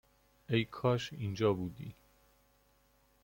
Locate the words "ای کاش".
0.49-1.13